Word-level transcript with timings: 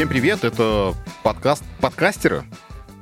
Всем 0.00 0.08
привет, 0.08 0.44
это 0.44 0.94
подкаст 1.22 1.62
подкастеры. 1.78 2.44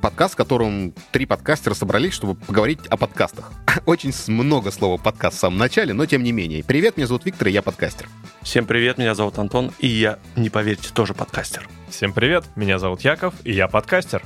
Подкаст, 0.01 0.33
в 0.33 0.35
котором 0.35 0.93
три 1.13 1.25
подкастера 1.25 1.73
собрались, 1.73 2.11
чтобы 2.11 2.35
поговорить 2.35 2.85
о 2.87 2.97
подкастах. 2.97 3.53
Очень 3.85 4.11
много 4.27 4.69
слова 4.69 4.97
подкаст 4.97 5.37
в 5.37 5.39
самом 5.39 5.59
начале, 5.59 5.93
но 5.93 6.05
тем 6.05 6.23
не 6.23 6.33
менее. 6.33 6.61
Привет, 6.61 6.97
меня 6.97 7.07
зовут 7.07 7.23
Виктор, 7.23 7.47
и 7.47 7.51
я 7.51 7.61
подкастер. 7.61 8.09
Всем 8.41 8.65
привет, 8.65 8.97
меня 8.97 9.15
зовут 9.15 9.39
Антон, 9.39 9.71
и 9.79 9.87
я, 9.87 10.19
не 10.35 10.49
поверите, 10.49 10.89
тоже 10.93 11.13
подкастер. 11.13 11.69
Всем 11.89 12.11
привет, 12.11 12.43
меня 12.57 12.79
зовут 12.79 12.99
Яков, 12.99 13.33
и 13.45 13.53
я 13.53 13.69
подкастер. 13.69 14.21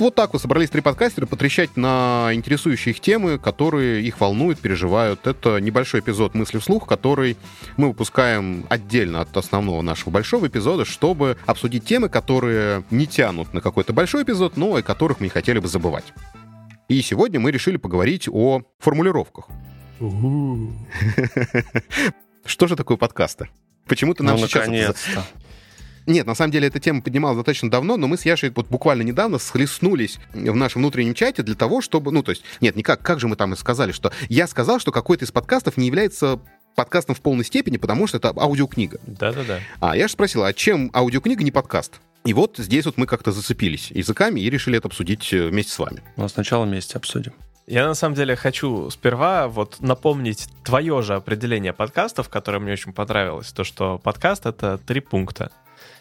Вот 0.00 0.14
так 0.14 0.32
вот 0.32 0.40
собрались 0.40 0.70
три 0.70 0.80
подкастера 0.80 1.26
потрещать 1.26 1.76
на 1.76 2.30
интересующие 2.32 2.94
их 2.94 3.00
темы, 3.00 3.38
которые 3.38 4.02
их 4.02 4.18
волнуют, 4.18 4.58
переживают. 4.58 5.26
Это 5.26 5.58
небольшой 5.58 6.00
эпизод 6.00 6.34
«Мысли 6.34 6.56
вслух», 6.56 6.88
который 6.88 7.36
мы 7.76 7.88
выпускаем 7.88 8.64
отдельно 8.70 9.20
от 9.20 9.36
основного 9.36 9.82
нашего 9.82 10.08
большого 10.08 10.46
эпизода, 10.46 10.86
чтобы 10.86 11.36
обсудить 11.44 11.84
темы, 11.84 12.08
которые 12.08 12.82
не 12.90 13.06
тянут 13.06 13.52
на 13.52 13.60
какой-то 13.60 13.92
большой 13.92 14.22
эпизод, 14.22 14.56
но 14.56 14.78
и 14.78 14.82
которых 14.82 15.20
мы 15.20 15.26
не 15.26 15.30
хотели 15.30 15.58
бы 15.58 15.68
забывать. 15.68 16.14
И 16.88 17.02
сегодня 17.02 17.38
мы 17.38 17.50
решили 17.50 17.76
поговорить 17.76 18.26
о 18.26 18.62
формулировках. 18.78 19.48
Что 22.46 22.68
же 22.68 22.74
такое 22.74 22.96
подкасты? 22.96 23.50
Почему 23.86 24.14
ты 24.14 24.22
нам 24.22 24.40
ну, 24.40 24.46
сейчас... 24.46 24.66
наконец-то. 24.66 25.26
Нет, 26.06 26.26
на 26.26 26.34
самом 26.34 26.52
деле 26.52 26.68
эта 26.68 26.80
тема 26.80 27.02
поднималась 27.02 27.36
достаточно 27.36 27.70
давно, 27.70 27.96
но 27.96 28.06
мы 28.08 28.16
с 28.16 28.24
Яшей 28.24 28.50
вот 28.50 28.68
буквально 28.68 29.02
недавно 29.02 29.38
схлестнулись 29.38 30.18
в 30.32 30.54
нашем 30.54 30.82
внутреннем 30.82 31.14
чате 31.14 31.42
для 31.42 31.54
того, 31.54 31.80
чтобы... 31.80 32.12
Ну, 32.12 32.22
то 32.22 32.30
есть, 32.30 32.42
нет, 32.60 32.76
никак, 32.76 33.02
как 33.02 33.20
же 33.20 33.28
мы 33.28 33.36
там 33.36 33.52
и 33.52 33.56
сказали, 33.56 33.92
что... 33.92 34.12
Я 34.28 34.46
сказал, 34.46 34.80
что 34.80 34.92
какой-то 34.92 35.24
из 35.24 35.32
подкастов 35.32 35.76
не 35.76 35.86
является 35.86 36.40
подкастом 36.74 37.14
в 37.14 37.20
полной 37.20 37.44
степени, 37.44 37.76
потому 37.76 38.06
что 38.06 38.18
это 38.18 38.32
аудиокнига. 38.36 39.00
Да-да-да. 39.06 39.60
А 39.80 39.96
я 39.96 40.08
же 40.08 40.12
спросил, 40.12 40.44
а 40.44 40.52
чем 40.52 40.90
аудиокнига 40.94 41.44
не 41.44 41.50
подкаст? 41.50 42.00
И 42.24 42.34
вот 42.34 42.56
здесь 42.58 42.84
вот 42.84 42.96
мы 42.96 43.06
как-то 43.06 43.32
зацепились 43.32 43.90
языками 43.90 44.40
и 44.40 44.50
решили 44.50 44.78
это 44.78 44.88
обсудить 44.88 45.32
э, 45.32 45.48
вместе 45.48 45.72
с 45.72 45.78
вами. 45.78 46.02
Ну, 46.16 46.28
сначала 46.28 46.64
вместе 46.64 46.96
обсудим. 46.96 47.32
Я 47.66 47.86
на 47.86 47.94
самом 47.94 48.14
деле 48.16 48.34
хочу 48.34 48.90
сперва 48.90 49.46
вот 49.48 49.80
напомнить 49.80 50.48
твое 50.64 51.02
же 51.02 51.14
определение 51.14 51.72
подкастов, 51.72 52.28
которое 52.28 52.58
мне 52.58 52.72
очень 52.72 52.92
понравилось. 52.92 53.52
То, 53.52 53.62
что 53.64 53.98
подкаст— 53.98 54.44
это 54.46 54.76
три 54.78 55.00
пункта. 55.00 55.52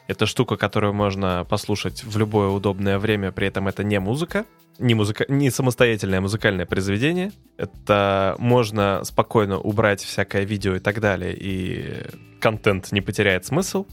Это 0.09 0.25
штука, 0.25 0.57
которую 0.57 0.91
можно 0.91 1.45
послушать 1.47 2.03
в 2.03 2.17
любое 2.17 2.47
удобное 2.47 2.97
время, 2.97 3.31
при 3.31 3.45
этом 3.45 3.67
это 3.67 3.83
не 3.83 3.99
музыка, 3.99 4.45
не, 4.79 4.95
музыка, 4.95 5.23
не 5.27 5.51
самостоятельное 5.51 6.19
музыкальное 6.19 6.65
произведение. 6.65 7.31
Это 7.57 8.35
можно 8.39 9.03
спокойно 9.03 9.59
убрать 9.59 10.01
всякое 10.01 10.45
видео 10.45 10.77
и 10.77 10.79
так 10.79 10.99
далее, 10.99 11.37
и 11.39 12.07
контент 12.41 12.91
не 12.91 13.01
потеряет 13.01 13.45
смысл. 13.45 13.85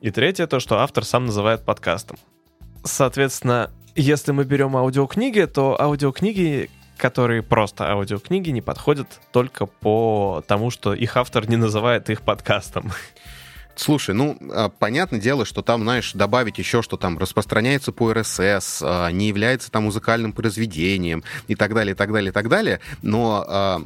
И 0.00 0.10
третье, 0.10 0.46
то, 0.46 0.58
что 0.58 0.78
автор 0.78 1.04
сам 1.04 1.26
называет 1.26 1.66
подкастом. 1.66 2.16
Соответственно, 2.82 3.70
если 3.94 4.32
мы 4.32 4.44
берем 4.44 4.74
аудиокниги, 4.74 5.44
то 5.44 5.78
аудиокниги, 5.78 6.70
которые 6.96 7.42
просто 7.42 7.90
аудиокниги, 7.90 8.48
не 8.48 8.62
подходят 8.62 9.20
только 9.32 9.66
по 9.66 10.42
тому, 10.48 10.70
что 10.70 10.94
их 10.94 11.14
автор 11.18 11.46
не 11.46 11.56
называет 11.56 12.08
их 12.08 12.22
подкастом. 12.22 12.90
Слушай, 13.76 14.14
ну, 14.14 14.38
а, 14.50 14.70
понятное 14.70 15.20
дело, 15.20 15.44
что 15.44 15.60
там, 15.60 15.82
знаешь, 15.82 16.12
добавить 16.14 16.58
еще, 16.58 16.80
что 16.80 16.96
там 16.96 17.18
распространяется 17.18 17.92
по 17.92 18.12
РСС, 18.12 18.80
а, 18.82 19.10
не 19.10 19.28
является 19.28 19.70
там 19.70 19.84
музыкальным 19.84 20.32
произведением 20.32 21.22
и 21.46 21.54
так 21.54 21.74
далее, 21.74 21.92
и 21.92 21.96
так 21.96 22.10
далее, 22.10 22.30
и 22.30 22.32
так 22.32 22.48
далее, 22.48 22.80
но 23.02 23.44
а, 23.46 23.82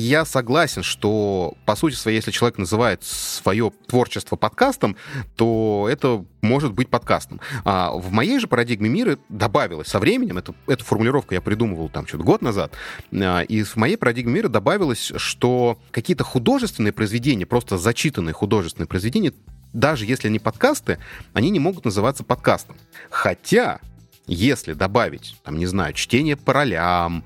я 0.00 0.24
согласен, 0.24 0.82
что, 0.82 1.54
по 1.64 1.74
сути 1.76 1.94
своей, 1.94 2.16
если 2.16 2.30
человек 2.30 2.58
называет 2.58 3.02
свое 3.02 3.72
творчество 3.86 4.36
подкастом, 4.36 4.96
то 5.36 5.88
это 5.90 6.24
может 6.42 6.72
быть 6.72 6.88
подкастом. 6.88 7.40
А 7.64 7.92
в 7.92 8.12
моей 8.12 8.38
же 8.38 8.46
парадигме 8.46 8.88
мира 8.88 9.18
добавилось 9.28 9.88
со 9.88 9.98
временем, 9.98 10.38
это, 10.38 10.54
эту 10.66 10.84
формулировку 10.84 11.34
я 11.34 11.40
придумывал 11.40 11.88
там 11.88 12.06
что-то 12.06 12.24
год 12.24 12.42
назад, 12.42 12.72
а, 13.12 13.40
и 13.40 13.62
в 13.62 13.76
моей 13.76 13.96
парадигме 13.96 14.34
мира 14.34 14.48
добавилось, 14.48 15.12
что 15.16 15.78
какие-то 15.90 16.24
художественные 16.24 16.92
произведения, 16.92 17.46
просто 17.46 17.78
зачитанные 17.78 18.34
художественные 18.34 18.88
произведения, 18.88 19.32
даже 19.72 20.04
если 20.06 20.28
они 20.28 20.38
подкасты, 20.38 20.98
они 21.32 21.50
не 21.50 21.58
могут 21.58 21.84
называться 21.84 22.24
подкастом. 22.24 22.76
Хотя 23.10 23.80
если 24.26 24.72
добавить, 24.72 25.36
там, 25.44 25.58
не 25.58 25.66
знаю, 25.66 25.94
чтение 25.94 26.36
по 26.36 26.52
ролям, 26.52 27.24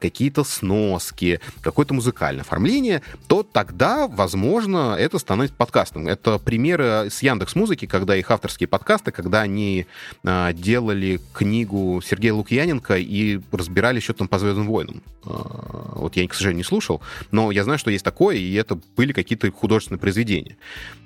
какие-то 0.00 0.44
сноски, 0.44 1.40
какое-то 1.60 1.94
музыкальное 1.94 2.42
оформление, 2.42 3.02
то 3.26 3.42
тогда, 3.42 4.06
возможно, 4.06 4.96
это 4.98 5.18
становится 5.18 5.56
подкастом. 5.56 6.06
Это 6.06 6.38
примеры 6.38 7.08
с 7.10 7.22
Яндекс 7.22 7.54
Музыки, 7.54 7.86
когда 7.86 8.16
их 8.16 8.30
авторские 8.30 8.68
подкасты, 8.68 9.10
когда 9.10 9.40
они 9.40 9.86
а, 10.24 10.52
делали 10.52 11.20
книгу 11.32 12.00
Сергея 12.04 12.34
Лукьяненко 12.34 12.96
и 12.96 13.40
разбирали 13.52 14.00
что 14.00 14.14
там 14.14 14.28
по 14.28 14.38
Звездным 14.38 14.66
войнам. 14.66 15.02
А, 15.24 15.92
вот 15.96 16.16
я, 16.16 16.26
к 16.28 16.34
сожалению, 16.34 16.58
не 16.58 16.64
слушал, 16.64 17.00
но 17.30 17.50
я 17.50 17.64
знаю, 17.64 17.78
что 17.78 17.90
есть 17.90 18.04
такое, 18.04 18.36
и 18.36 18.54
это 18.54 18.78
были 18.96 19.12
какие-то 19.12 19.50
художественные 19.50 20.00
произведения. 20.00 20.56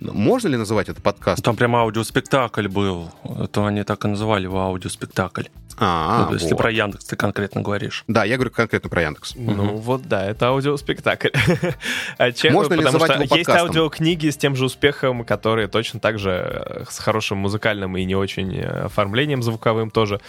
Можно 0.00 0.48
ли 0.48 0.56
называть 0.56 0.88
это 0.88 1.00
подкастом? 1.00 1.44
Там 1.44 1.56
прямо 1.56 1.80
аудиоспектакль 1.80 2.68
был. 2.68 3.10
Это 3.24 3.66
они 3.66 3.82
так 3.84 4.04
и 4.04 4.08
называли 4.08 4.44
его 4.44 4.60
аудиоспектакль 4.60 5.13
спектакль. 5.14 5.44
А, 5.76 6.20
ну, 6.20 6.28
то 6.28 6.34
есть 6.34 6.44
вот. 6.44 6.50
ты 6.50 6.56
про 6.56 6.70
Яндекс 6.70 7.04
ты 7.04 7.16
конкретно 7.16 7.60
говоришь. 7.60 8.04
Да, 8.06 8.24
я 8.24 8.36
говорю 8.36 8.52
конкретно 8.52 8.88
про 8.88 9.02
Яндекс. 9.02 9.34
Ну 9.34 9.64
угу. 9.64 9.76
вот 9.78 10.02
да, 10.02 10.24
это 10.24 10.48
аудиоспектакль. 10.48 11.30
а 12.18 12.30
чем, 12.30 12.52
Можно 12.52 12.76
потому 12.76 12.98
ли 12.98 13.04
что 13.04 13.22
его 13.22 13.36
есть 13.36 13.48
аудиокниги 13.48 14.30
с 14.30 14.36
тем 14.36 14.54
же 14.54 14.66
успехом, 14.66 15.24
которые 15.24 15.66
точно 15.66 15.98
так 15.98 16.18
же 16.20 16.30
э, 16.30 16.84
с 16.88 16.98
хорошим 17.00 17.38
музыкальным 17.38 17.96
и 17.96 18.04
не 18.04 18.14
очень 18.14 18.56
э, 18.56 18.84
оформлением 18.84 19.42
звуковым 19.42 19.90
тоже, 19.90 20.20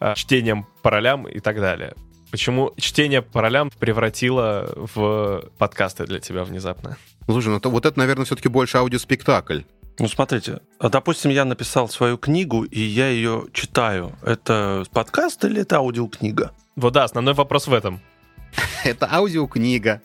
э, 0.00 0.14
чтением 0.16 0.66
по 0.82 0.90
ролям 0.90 1.28
и 1.28 1.38
так 1.38 1.60
далее. 1.60 1.94
Почему 2.32 2.72
чтение 2.76 3.22
по 3.22 3.42
ролям 3.42 3.70
превратило 3.78 4.72
в 4.74 5.44
подкасты 5.58 6.04
для 6.04 6.18
тебя 6.18 6.42
внезапно? 6.42 6.96
Слушай, 7.26 7.48
ну 7.48 7.60
то, 7.60 7.70
вот 7.70 7.86
это, 7.86 7.96
наверное, 7.96 8.24
все-таки 8.24 8.48
больше 8.48 8.78
аудиоспектакль. 8.78 9.60
Ну, 10.00 10.08
смотрите, 10.08 10.60
а, 10.78 10.88
допустим, 10.88 11.30
я 11.30 11.44
написал 11.44 11.86
свою 11.90 12.16
книгу, 12.16 12.64
и 12.64 12.80
я 12.80 13.08
ее 13.08 13.48
читаю. 13.52 14.16
Это 14.22 14.84
подкаст 14.94 15.44
или 15.44 15.60
это 15.60 15.76
аудиокнига? 15.76 16.52
Вот 16.74 16.94
да, 16.94 17.04
основной 17.04 17.34
вопрос 17.34 17.66
в 17.66 17.74
этом. 17.74 18.00
Это 18.84 19.06
аудиокнига. 19.12 20.00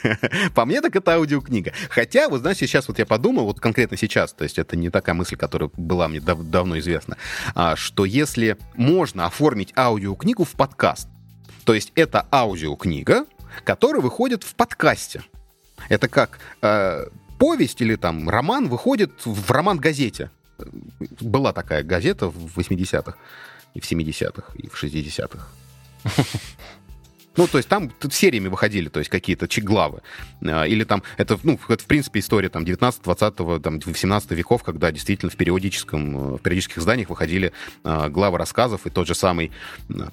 По 0.54 0.64
мне, 0.64 0.80
так 0.80 0.94
это 0.94 1.14
аудиокнига. 1.14 1.72
Хотя, 1.90 2.28
вот 2.28 2.42
знаете, 2.42 2.68
сейчас 2.68 2.86
вот 2.86 3.00
я 3.00 3.06
подумал, 3.06 3.46
вот 3.46 3.58
конкретно 3.58 3.96
сейчас, 3.96 4.32
то 4.32 4.44
есть 4.44 4.58
это 4.58 4.76
не 4.76 4.90
такая 4.90 5.14
мысль, 5.14 5.36
которая 5.36 5.70
была 5.76 6.06
мне 6.06 6.20
дав- 6.20 6.48
давно 6.48 6.78
известна, 6.78 7.16
а, 7.54 7.76
что 7.76 8.04
если 8.04 8.58
можно 8.74 9.26
оформить 9.26 9.72
аудиокнигу 9.76 10.44
в 10.44 10.52
подкаст, 10.52 11.08
то 11.64 11.74
есть 11.74 11.92
это 11.96 12.26
аудиокнига, 12.30 13.24
которая 13.64 14.02
выходит 14.02 14.44
в 14.44 14.54
подкасте. 14.54 15.22
Это 15.88 16.08
как 16.08 16.38
э, 16.62 17.06
повесть 17.38 17.80
или 17.80 17.96
там 17.96 18.28
роман 18.28 18.68
выходит 18.68 19.12
в 19.24 19.50
роман-газете. 19.50 20.30
Была 21.20 21.52
такая 21.52 21.82
газета 21.82 22.28
в 22.28 22.58
80-х, 22.58 23.16
и 23.74 23.80
в 23.80 23.90
70-х, 23.90 24.52
и 24.54 24.68
в 24.68 24.82
60-х. 24.82 25.48
Ну, 27.36 27.46
то 27.46 27.58
есть 27.58 27.68
там 27.68 27.92
сериями 28.10 28.48
выходили, 28.48 28.88
то 28.88 28.98
есть 28.98 29.10
какие-то 29.10 29.46
главы. 29.60 30.00
А, 30.42 30.64
или 30.64 30.84
там, 30.84 31.02
это, 31.18 31.38
ну, 31.42 31.60
это, 31.68 31.82
в 31.82 31.86
принципе, 31.86 32.20
история 32.20 32.48
там 32.48 32.64
19 32.64 33.02
20 33.02 33.62
там, 33.62 33.78
18 33.84 34.30
веков, 34.30 34.62
когда 34.62 34.90
действительно 34.90 35.30
в 35.30 35.36
периодическом, 35.36 36.36
в 36.36 36.38
периодических 36.38 36.78
изданиях 36.78 37.10
выходили 37.10 37.52
а, 37.84 38.08
главы 38.08 38.38
рассказов, 38.38 38.86
и 38.86 38.90
тот 38.90 39.06
же 39.06 39.14
самый 39.14 39.52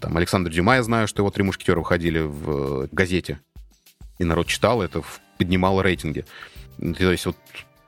там 0.02 0.18
Александр 0.18 0.52
Дюма, 0.52 0.76
я 0.76 0.84
знаю, 0.84 1.08
что 1.08 1.22
его 1.22 1.32
«Три 1.32 1.44
мушкетера» 1.44 1.80
выходили 1.80 2.20
в 2.20 2.90
газете, 2.92 3.40
и 4.20 4.26
народ 4.26 4.48
читал 4.48 4.82
это, 4.82 5.02
поднимало 5.38 5.82
рейтинги. 5.82 6.26
То 6.78 7.12
есть 7.12 7.26
вот 7.26 7.38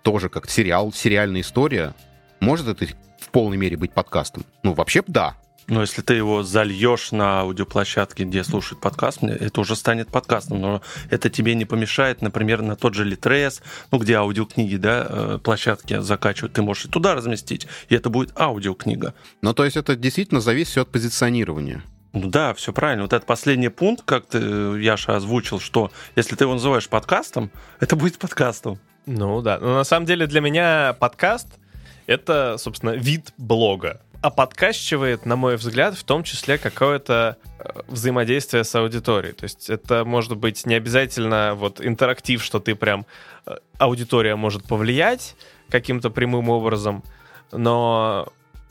тоже 0.04 0.30
как 0.30 0.50
сериал, 0.50 0.92
сериальная 0.94 1.42
история. 1.42 1.94
Может 2.40 2.68
это 2.68 2.86
в 3.20 3.30
полной 3.30 3.58
мере 3.58 3.78
быть 3.78 3.92
подкастом? 3.92 4.46
Ну, 4.64 4.74
вообще 4.74 5.04
да. 5.08 5.36
Но 5.68 5.82
если 5.82 6.02
ты 6.02 6.14
его 6.14 6.44
зальешь 6.44 7.12
на 7.12 7.42
аудиоплощадке, 7.42 8.24
где 8.24 8.44
слушают 8.44 8.82
подкаст, 8.82 9.24
это 9.24 9.62
уже 9.62 9.76
станет 9.76 10.10
подкастом. 10.10 10.62
Но 10.62 10.82
это 11.10 11.30
тебе 11.30 11.56
не 11.56 11.66
помешает, 11.66 12.22
например, 12.22 12.62
на 12.62 12.76
тот 12.76 12.94
же 12.94 13.04
Литрес, 13.04 13.64
ну, 13.92 13.98
где 13.98 14.16
аудиокниги, 14.16 14.76
да, 14.76 15.08
э, 15.10 15.40
площадки 15.44 16.00
закачивают, 16.00 16.54
ты 16.54 16.62
можешь 16.62 16.86
и 16.86 16.90
туда 16.90 17.16
разместить, 17.16 17.68
и 17.90 17.96
это 17.96 18.10
будет 18.10 18.40
аудиокнига. 18.40 19.16
Ну, 19.42 19.54
то 19.54 19.66
есть 19.66 19.76
это 19.76 19.96
действительно 19.96 20.40
зависит 20.40 20.78
от 20.78 20.92
позиционирования. 20.92 21.84
Ну 22.16 22.30
да, 22.30 22.54
все 22.54 22.72
правильно. 22.72 23.04
Вот 23.04 23.12
этот 23.12 23.28
последний 23.28 23.68
пункт, 23.68 24.04
как 24.06 24.26
ты, 24.26 24.40
Яша, 24.40 25.18
озвучил, 25.18 25.60
что 25.60 25.92
если 26.16 26.36
ты 26.36 26.46
его 26.46 26.54
называешь 26.54 26.88
подкастом, 26.88 27.52
это 27.82 27.98
будет 27.98 28.18
подкастом. 28.18 28.80
Ну 29.06 29.42
да. 29.42 29.60
Но 29.60 29.76
на 29.76 29.84
самом 29.84 30.06
деле 30.06 30.26
для 30.26 30.40
меня 30.40 30.96
подкаст— 30.98 31.48
это, 32.08 32.56
собственно, 32.58 32.92
вид 32.92 33.34
блога. 33.38 34.00
А 34.22 34.30
подкастчивает, 34.30 35.26
на 35.26 35.36
мой 35.36 35.58
взгляд, 35.58 35.96
в 35.96 36.06
том 36.06 36.24
числе 36.24 36.58
какое-то 36.58 37.38
э, 37.60 37.82
взаимодействие 37.88 38.64
с 38.64 38.74
аудиторией. 38.74 39.36
То 39.36 39.44
есть 39.44 39.70
это 39.70 40.06
может 40.06 40.38
быть 40.38 40.66
не 40.66 40.76
обязательно 40.76 41.54
вот 41.54 41.86
интерактив, 41.86 42.42
что 42.42 42.60
ты 42.62 42.76
прям 42.76 43.06
э, 43.46 43.58
аудитория 43.78 44.38
может 44.38 44.64
повлиять 44.64 45.36
каким-то 45.70 46.10
прямым 46.10 46.50
образом, 46.50 47.04
но 47.52 48.30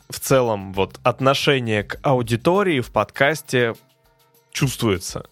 в 0.09 0.19
целом 0.19 0.73
вот 0.73 0.99
отношение 1.03 1.83
к 1.83 1.99
аудитории 2.03 2.81
в 2.81 2.91
подкасте 2.91 3.75
чувствуется. 4.51 5.25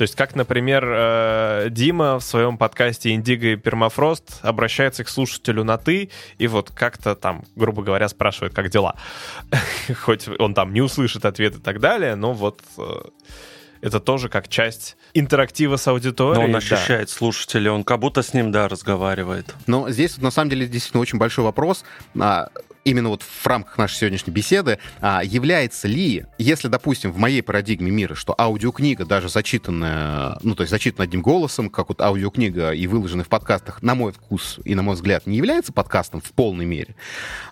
То 0.00 0.02
есть, 0.02 0.14
как, 0.14 0.34
например, 0.34 0.82
э, 0.88 1.66
Дима 1.70 2.18
в 2.18 2.22
своем 2.22 2.56
подкасте 2.56 3.10
«Индиго 3.10 3.48
и 3.48 3.56
пермафрост» 3.56 4.38
обращается 4.40 5.04
к 5.04 5.10
слушателю 5.10 5.62
на 5.62 5.76
«ты», 5.76 6.10
и 6.38 6.46
вот 6.46 6.70
как-то 6.70 7.14
там, 7.14 7.44
грубо 7.54 7.82
говоря, 7.82 8.08
спрашивает, 8.08 8.54
как 8.54 8.70
дела. 8.70 8.96
Хоть 10.00 10.26
он 10.38 10.54
там 10.54 10.72
не 10.72 10.80
услышит 10.80 11.26
ответ 11.26 11.56
и 11.56 11.60
так 11.60 11.80
далее, 11.80 12.14
но 12.14 12.32
вот 12.32 12.62
э, 12.78 12.82
это 13.82 14.00
тоже 14.00 14.28
как 14.28 14.48
часть 14.48 14.96
интерактива 15.14 15.76
с 15.76 15.86
аудиторией. 15.88 16.40
Но 16.40 16.44
он 16.46 16.52
да. 16.52 16.58
ощущает 16.58 17.10
слушателя, 17.10 17.72
он 17.72 17.84
как 17.84 18.00
будто 18.00 18.22
с 18.22 18.34
ним, 18.34 18.52
да, 18.52 18.68
разговаривает. 18.68 19.54
Но 19.66 19.90
здесь, 19.90 20.18
на 20.18 20.30
самом 20.30 20.50
деле, 20.50 20.66
действительно 20.66 21.00
очень 21.00 21.18
большой 21.18 21.44
вопрос. 21.44 21.84
А, 22.18 22.48
именно 22.84 23.08
вот 23.08 23.22
в 23.22 23.46
рамках 23.46 23.78
нашей 23.78 23.96
сегодняшней 23.96 24.32
беседы, 24.32 24.78
а, 25.00 25.22
является 25.24 25.88
ли, 25.88 26.24
если, 26.38 26.68
допустим, 26.68 27.12
в 27.12 27.18
моей 27.18 27.42
парадигме 27.42 27.90
мира, 27.90 28.14
что 28.14 28.34
аудиокнига, 28.38 29.04
даже 29.04 29.28
зачитанная, 29.28 30.38
ну, 30.42 30.54
то 30.54 30.62
есть 30.62 30.70
зачитана 30.70 31.04
одним 31.04 31.22
голосом, 31.22 31.70
как 31.70 31.88
вот 31.88 32.00
аудиокнига 32.00 32.70
и 32.72 32.86
выложенная 32.86 33.24
в 33.24 33.28
подкастах, 33.28 33.82
на 33.82 33.94
мой 33.94 34.12
вкус 34.12 34.60
и 34.64 34.74
на 34.74 34.82
мой 34.82 34.94
взгляд, 34.94 35.26
не 35.26 35.36
является 35.36 35.72
подкастом 35.72 36.20
в 36.20 36.32
полной 36.32 36.66
мере, 36.66 36.96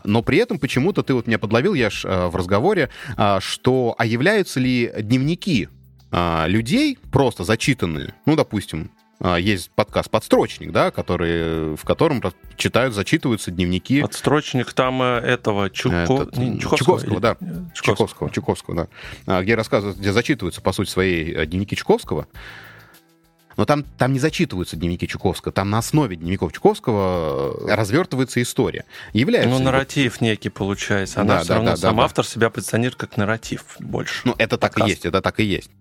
но 0.05 0.23
при 0.23 0.39
этом 0.39 0.59
почему-то 0.59 1.03
ты 1.03 1.15
вот 1.15 1.27
меня 1.27 1.39
подловил, 1.39 1.75
я 1.75 1.91
ж 1.91 2.05
в 2.05 2.37
разговоре, 2.37 2.91
а, 3.17 3.41
что, 3.41 3.95
а 3.99 4.07
являются 4.07 4.61
ли 4.61 4.93
дневники 5.01 5.69
а, 6.11 6.47
людей, 6.47 6.99
просто 7.11 7.45
зачитанные, 7.45 8.15
ну, 8.27 8.37
допустим, 8.37 8.91
а, 9.21 9.37
есть 9.37 9.71
подкаст 9.73 10.11
«Подстрочник», 10.11 10.71
да, 10.71 10.91
который, 10.91 11.75
в 11.75 11.85
котором 11.85 12.23
читают, 12.57 12.95
зачитываются 12.95 13.51
дневники. 13.51 14.01
Подстрочник 14.01 14.73
там 14.73 15.03
э, 15.03 15.19
этого 15.19 15.71
Чуко... 15.71 15.97
Этот, 15.97 16.37
не, 16.37 16.61
Чуковского, 16.61 17.01
Чуковского, 17.01 17.21
да. 17.21 17.37
Чуковского, 17.75 18.31
Чуковского, 18.31 18.77
да. 18.77 18.89
А, 19.27 19.43
Где 19.43 19.57
рассказывают, 19.57 19.99
где 19.99 20.13
зачитываются, 20.13 20.63
по 20.63 20.73
сути, 20.73 20.91
свои 20.91 21.33
э, 21.33 21.47
дневники 21.47 21.75
Чуковского. 21.75 22.29
Но 23.59 23.65
там, 23.67 23.83
там 23.83 24.13
не 24.13 24.21
зачитываются 24.21 24.77
дневники 24.77 25.09
Чуковского, 25.09 25.53
там 25.53 25.69
на 25.69 25.79
основе 25.79 26.15
дневников 26.15 26.53
Чуковского 26.53 27.69
э, 27.69 27.75
развертывается 27.75 28.41
история. 28.41 28.85
Является 29.13 29.51
Ну, 29.51 29.59
нарратив 29.59 30.21
некий 30.21 30.49
получается. 30.49 31.21
Она 31.21 31.35
Да, 31.35 31.41
все 31.41 31.49
да, 31.49 31.55
равно, 31.57 31.71
да, 31.71 31.77
сам 31.77 31.97
да, 31.97 32.03
да. 32.03 32.05
автор 32.05 32.25
себя 32.25 32.51
позиционирует 32.51 32.95
как 32.95 33.17
нарратив 33.17 33.65
больше. 33.81 34.23
Ну, 34.25 34.37
это 34.39 34.59
так 34.59 34.71
и 34.71 34.75
Подкаст. 34.75 34.89
есть, 34.91 35.07
это 35.07 35.21
так 35.21 35.41
и 35.41 35.45
есть. 35.45 35.73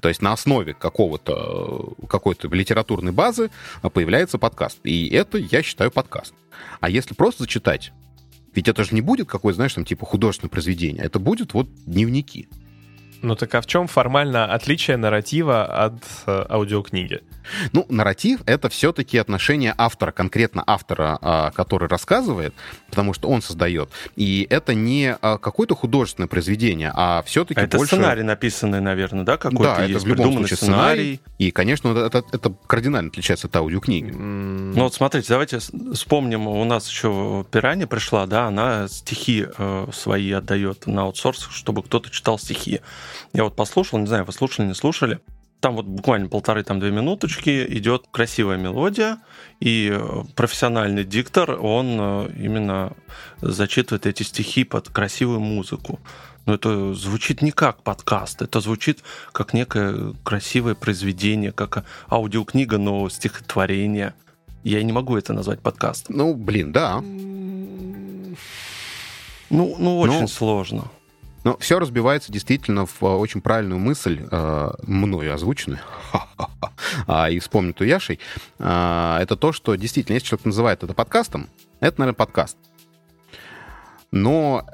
То 0.00 0.08
есть 0.08 0.22
на 0.22 0.32
основе 0.32 0.72
какого-то, 0.72 1.94
э, 2.00 2.06
какой-то 2.06 2.48
литературной 2.48 3.12
базы 3.12 3.50
э, 3.82 3.90
появляется 3.90 4.38
подкаст. 4.38 4.78
И 4.84 5.06
это, 5.08 5.36
я 5.36 5.62
считаю, 5.62 5.90
подкаст. 5.90 6.32
А 6.80 6.88
если 6.88 7.12
просто 7.12 7.42
зачитать, 7.42 7.92
ведь 8.54 8.68
это 8.68 8.82
же 8.82 8.94
не 8.94 9.02
будет 9.02 9.28
какое-то, 9.28 9.56
знаешь, 9.56 9.74
там, 9.74 9.84
типа 9.84 10.06
художественное 10.06 10.48
произведение. 10.48 11.04
Это 11.04 11.18
будет 11.18 11.52
вот 11.52 11.68
дневники. 11.84 12.48
Ну 13.22 13.34
так 13.34 13.54
а 13.54 13.60
в 13.60 13.66
чем 13.66 13.86
формально 13.86 14.52
отличие 14.52 14.96
нарратива 14.96 15.64
от 15.64 16.02
э, 16.26 16.46
аудиокниги? 16.48 17.22
Ну, 17.72 17.86
нарратив— 17.88 18.40
это 18.46 18.68
все-таки 18.68 19.18
отношение 19.18 19.74
автора, 19.76 20.12
конкретно 20.12 20.62
автора, 20.66 21.18
а, 21.20 21.50
который 21.50 21.88
рассказывает, 21.88 22.54
потому 22.88 23.14
что 23.14 23.28
он 23.28 23.42
создает. 23.42 23.90
И 24.16 24.46
это 24.50 24.74
не 24.74 25.16
а, 25.20 25.38
какое-то 25.38 25.74
художественное 25.74 26.28
произведение, 26.28 26.92
а 26.94 27.22
все-таки 27.24 27.60
это 27.60 27.78
больше... 27.78 27.96
сценарий 27.96 28.22
написанный, 28.22 28.80
наверное, 28.80 29.24
да, 29.24 29.36
какой-то 29.36 29.62
Да, 29.62 29.82
это 29.82 29.92
есть, 29.92 30.04
в 30.04 30.08
любом 30.08 30.24
придуманный 30.24 30.48
случае 30.48 30.56
сценарий. 30.56 31.14
сценарий. 31.14 31.20
И, 31.38 31.50
конечно, 31.50 31.88
это, 31.96 32.24
это 32.32 32.54
кардинально 32.66 33.10
отличается 33.10 33.46
от 33.46 33.56
аудиокниги. 33.56 34.10
Ну 34.10 34.82
вот 34.82 34.94
смотрите, 34.94 35.28
давайте 35.28 35.58
вспомним, 35.58 36.46
у 36.46 36.64
нас 36.64 36.88
еще 36.88 37.44
Пирани 37.50 37.84
пришла, 37.84 38.26
да, 38.26 38.46
она 38.46 38.88
стихи 38.88 39.46
э, 39.56 39.86
свои 39.92 40.32
отдает 40.32 40.86
на 40.86 41.02
аутсорс, 41.02 41.48
чтобы 41.50 41.82
кто-то 41.82 42.10
читал 42.10 42.38
стихи. 42.38 42.80
Я 43.32 43.44
вот 43.44 43.56
послушал, 43.56 43.98
не 43.98 44.06
знаю, 44.06 44.24
вы 44.24 44.32
слушали, 44.32 44.66
не 44.66 44.74
слушали. 44.74 45.20
Там 45.60 45.74
вот 45.74 45.86
буквально 45.86 46.28
полторы, 46.28 46.62
там 46.62 46.80
две 46.80 46.90
минуточки 46.90 47.66
идет 47.68 48.04
красивая 48.10 48.58
мелодия, 48.58 49.18
и 49.58 49.90
э, 49.90 50.24
профессиональный 50.34 51.04
диктор, 51.04 51.58
он 51.58 51.96
э, 51.98 52.30
именно 52.38 52.92
зачитывает 53.40 54.06
эти 54.06 54.22
стихи 54.22 54.64
под 54.64 54.90
красивую 54.90 55.40
музыку. 55.40 55.98
Но 56.44 56.54
это 56.54 56.94
звучит 56.94 57.42
не 57.42 57.50
как 57.50 57.82
подкаст, 57.82 58.42
это 58.42 58.60
звучит 58.60 59.02
как 59.32 59.54
некое 59.54 60.14
красивое 60.22 60.74
произведение, 60.74 61.52
как 61.52 61.84
аудиокнига, 62.08 62.78
но 62.78 63.08
стихотворение. 63.08 64.14
Я 64.62 64.82
не 64.82 64.92
могу 64.92 65.16
это 65.16 65.32
назвать 65.32 65.60
подкастом. 65.60 66.16
Ну, 66.16 66.34
блин, 66.34 66.72
да. 66.72 67.00
Ну, 67.00 68.36
ну 69.50 69.98
очень 70.00 70.20
Ну, 70.20 70.28
сложно. 70.28 70.84
Но 71.46 71.56
все 71.58 71.78
разбивается 71.78 72.32
действительно 72.32 72.86
в 72.86 73.00
э, 73.02 73.06
очень 73.06 73.40
правильную 73.40 73.78
мысль, 73.78 74.26
э, 74.28 74.70
мною 74.82 75.32
озвученную, 75.32 75.78
а, 77.06 77.30
и 77.30 77.38
вспомнитую 77.38 77.86
Яшей. 77.86 78.18
А, 78.58 79.20
Это 79.22 79.36
то, 79.36 79.52
что 79.52 79.76
действительно, 79.76 80.14
если 80.14 80.26
человек 80.26 80.46
называет 80.46 80.82
это 80.82 80.92
подкастом, 80.92 81.48
это, 81.78 82.00
наверное, 82.00 82.16
подкаст. 82.16 82.56
Но 84.10 84.66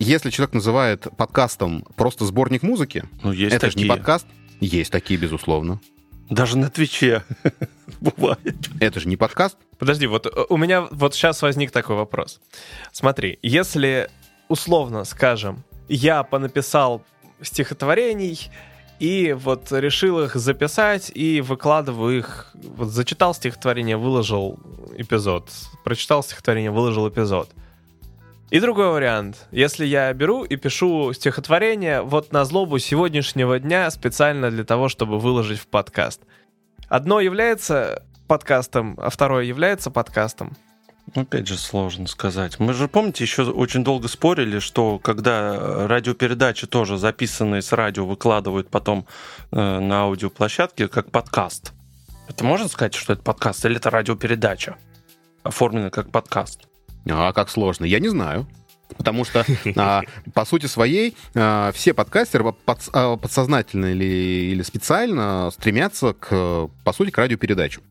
если 0.00 0.30
человек 0.30 0.52
называет 0.52 1.06
подкастом 1.16 1.84
просто 1.94 2.24
сборник 2.24 2.64
музыки, 2.64 3.04
Ну, 3.22 3.30
есть 3.30 3.54
это 3.54 3.70
же 3.70 3.78
не 3.78 3.84
подкаст. 3.84 4.26
Есть 4.58 4.90
такие, 4.90 5.16
безусловно. 5.16 5.80
Даже 6.28 6.58
на 6.58 6.70
Твиче 6.70 7.22
бывает. 8.00 8.56
Это 8.80 8.98
же 8.98 9.06
не 9.06 9.16
подкаст. 9.16 9.56
Подожди, 9.78 10.08
вот 10.08 10.26
э, 10.26 10.30
у 10.48 10.56
меня 10.56 10.88
вот 10.90 11.14
сейчас 11.14 11.40
возник 11.40 11.70
такой 11.70 11.94
вопрос. 11.94 12.40
Смотри, 12.90 13.38
если 13.42 14.10
условно 14.48 15.04
скажем, 15.04 15.62
я 15.96 16.22
понаписал 16.22 17.02
стихотворений 17.42 18.50
и 19.00 19.32
вот 19.32 19.72
решил 19.72 20.22
их 20.22 20.34
записать 20.34 21.10
и 21.14 21.40
выкладываю 21.40 22.18
их, 22.18 22.52
вот 22.54 22.88
зачитал 22.88 23.34
стихотворение, 23.34 23.96
выложил 23.96 24.60
эпизод, 24.96 25.50
прочитал 25.84 26.22
стихотворение, 26.22 26.70
выложил 26.70 27.08
эпизод. 27.08 27.50
И 28.50 28.60
другой 28.60 28.90
вариант. 28.90 29.46
Если 29.52 29.86
я 29.86 30.12
беру 30.12 30.44
и 30.44 30.56
пишу 30.56 31.12
стихотворение 31.12 32.02
вот 32.02 32.32
на 32.32 32.44
злобу 32.44 32.78
сегодняшнего 32.78 33.58
дня 33.58 33.90
специально 33.90 34.50
для 34.50 34.64
того, 34.64 34.88
чтобы 34.88 35.18
выложить 35.18 35.60
в 35.60 35.68
подкаст. 35.68 36.20
Одно 36.88 37.20
является 37.20 38.04
подкастом, 38.26 38.98
а 39.00 39.08
второе 39.10 39.44
является 39.44 39.90
подкастом. 39.90 40.56
Опять 41.14 41.48
же, 41.48 41.56
сложно 41.56 42.06
сказать. 42.06 42.60
Мы 42.60 42.72
же, 42.72 42.86
помните, 42.86 43.24
еще 43.24 43.42
очень 43.42 43.82
долго 43.82 44.06
спорили, 44.06 44.60
что 44.60 44.98
когда 44.98 45.86
радиопередачи 45.88 46.66
тоже 46.66 46.98
записанные 46.98 47.62
с 47.62 47.72
радио 47.72 48.06
выкладывают 48.06 48.68
потом 48.68 49.06
э, 49.50 49.56
на 49.80 50.02
аудиоплощадке 50.02 50.88
как 50.88 51.10
подкаст. 51.10 51.72
Это 52.28 52.44
можно 52.44 52.68
сказать, 52.68 52.94
что 52.94 53.12
это 53.12 53.22
подкаст 53.22 53.64
или 53.64 53.76
это 53.76 53.90
радиопередача, 53.90 54.76
оформленная 55.42 55.90
как 55.90 56.10
подкаст? 56.10 56.68
А 57.08 57.32
как 57.32 57.50
сложно? 57.50 57.84
Я 57.84 57.98
не 57.98 58.08
знаю. 58.08 58.46
Потому 58.96 59.24
что, 59.24 59.44
а, 59.76 60.02
по 60.34 60.44
сути 60.44 60.66
своей, 60.66 61.16
а, 61.34 61.70
все 61.72 61.94
подкастеры 61.94 62.52
под- 62.52 62.88
а, 62.92 63.16
подсознательно 63.16 63.86
или, 63.86 64.04
или 64.52 64.62
специально 64.62 65.50
стремятся, 65.52 66.12
к, 66.12 66.68
по 66.84 66.92
сути, 66.92 67.10
к 67.10 67.18
радиопередачам. 67.18 67.82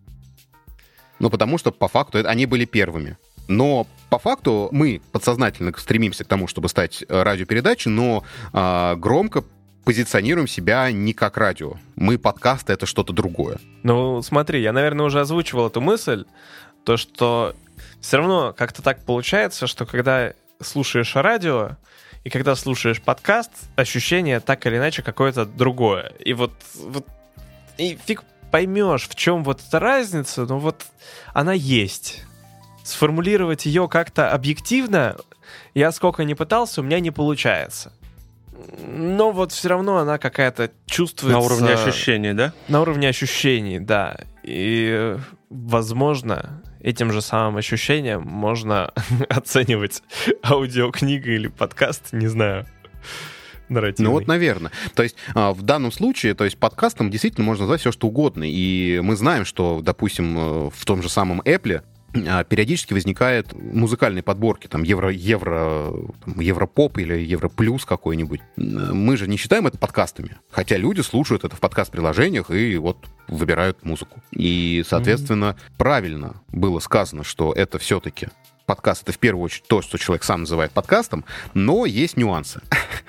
Ну, 1.20 1.30
потому 1.30 1.58
что, 1.58 1.72
по 1.72 1.88
факту, 1.88 2.20
они 2.26 2.46
были 2.46 2.66
первыми. 2.66 3.18
Но 3.48 3.88
по 4.10 4.20
факту 4.20 4.70
мы 4.72 5.02
подсознательно 5.12 5.74
стремимся 5.78 6.24
к 6.24 6.28
тому, 6.28 6.48
чтобы 6.48 6.70
стать 6.70 7.04
э, 7.08 7.24
радиопередачей, 7.24 7.92
но 7.92 8.24
а, 8.54 8.96
громко 8.96 9.44
позиционируем 9.86 10.48
себя 10.48 10.92
не 10.92 11.14
как 11.14 11.38
радио. 11.38 11.74
Мы 11.96 12.20
подкасты— 12.20 12.74
это 12.74 12.86
что-то 12.86 13.12
другое. 13.12 13.58
Ну, 13.82 14.22
смотри, 14.22 14.62
я, 14.62 14.72
наверное, 14.72 15.06
уже 15.06 15.20
озвучивал 15.20 15.68
эту 15.68 15.82
мысль, 15.82 16.26
то, 16.84 16.96
что 16.96 17.56
все 18.00 18.18
равно 18.18 18.54
как-то 18.56 18.84
так 18.84 19.04
получается, 19.04 19.66
что 19.66 19.88
когда 19.88 20.34
слушаешь 20.62 21.16
радио 21.16 21.78
и 22.24 22.30
когда 22.30 22.56
слушаешь 22.56 23.02
подкаст, 23.02 23.52
ощущение 23.76 24.40
так 24.40 24.66
или 24.68 24.78
иначе 24.78 25.02
какое-то 25.02 25.46
другое. 25.46 26.14
И 26.20 26.34
вот, 26.34 26.52
вот 26.76 27.08
и 27.78 27.98
фиг 28.06 28.24
поймешь, 28.52 29.08
в 29.08 29.16
чем 29.16 29.44
вот 29.44 29.62
эта 29.68 29.80
разница, 29.80 30.46
но 30.46 30.60
вот 30.60 30.86
она 31.34 31.54
есть. 31.54 32.24
Сформулировать 32.84 33.66
ее 33.66 33.88
как-то 33.88 34.32
объективно, 34.32 35.18
я 35.74 35.92
сколько 35.92 36.24
не 36.24 36.36
пытался, 36.36 36.82
у 36.82 36.84
меня 36.84 37.00
не 37.00 37.12
получается. 37.12 37.94
Но 38.88 39.32
вот 39.32 39.52
все 39.52 39.70
равно 39.70 39.98
она 39.98 40.18
какая-то 40.18 40.72
чувствуется... 40.86 41.40
На 41.40 41.46
уровне 41.46 41.70
ощущений, 41.74 42.34
да? 42.34 42.54
На 42.68 42.82
уровне 42.82 43.08
ощущений, 43.08 43.80
да. 43.80 44.18
И, 44.44 45.16
возможно, 45.50 46.62
этим 46.82 47.12
же 47.12 47.22
самым 47.22 47.58
ощущением 47.58 48.24
можно 48.24 48.92
оценивать 49.30 50.04
аудиокнигу 50.44 51.30
или 51.30 51.48
подкаст, 51.48 52.12
не 52.12 52.28
знаю, 52.28 52.66
нарративный. 53.70 54.10
Ну 54.10 54.12
вот, 54.12 54.28
наверное. 54.28 54.72
То 54.96 55.04
есть 55.04 55.16
а, 55.34 55.54
в 55.54 55.62
данном 55.62 55.92
случае, 55.92 56.34
то 56.34 56.46
есть 56.46 56.58
подкастом 56.58 57.10
действительно 57.10 57.46
можно 57.46 57.64
назвать 57.64 57.82
все, 57.82 57.92
что 57.92 58.08
угодно. 58.08 58.44
И 58.46 59.00
мы 59.04 59.16
знаем, 59.16 59.46
что, 59.46 59.82
допустим, 59.84 60.38
э, 60.38 60.70
в 60.74 60.86
том 60.86 61.02
же 61.02 61.10
самом 61.10 61.42
Apple 61.42 61.82
а, 62.16 62.44
периодически 62.44 62.94
возникают 62.94 63.54
музыкальные 63.54 64.24
подборки, 64.24 64.68
там, 64.68 64.84
евро, 64.84 65.10
евро, 65.10 65.92
там, 66.26 66.40
европоп 66.40 66.98
или 66.98 67.20
европлюс 67.20 67.86
какой-нибудь. 67.86 68.42
Мы 68.58 69.18
же 69.18 69.28
не 69.28 69.38
считаем 69.38 69.68
это 69.68 69.78
подкастами, 69.78 70.38
хотя 70.50 70.78
люди 70.78 71.02
слушают 71.02 71.44
это 71.44 71.56
в 71.56 71.60
подкаст-приложениях 71.60 72.50
и 72.52 72.78
вот 72.78 72.98
выбирают 73.28 73.84
музыку. 73.84 74.22
И, 74.32 74.84
соответственно, 74.88 75.56
mm-hmm. 75.58 75.78
правильно 75.78 76.42
было 76.48 76.80
сказано, 76.80 77.24
что 77.24 77.54
это 77.54 77.78
все-таки 77.78 78.30
подкаст— 78.70 79.02
это 79.04 79.14
в 79.14 79.18
первую 79.18 79.46
очередь 79.46 79.64
то, 79.66 79.82
что 79.82 79.98
человек 79.98 80.24
сам 80.24 80.42
называет 80.42 80.72
подкастом, 80.72 81.26
но 81.56 81.88
есть 81.88 82.18
нюансы. 82.18 82.62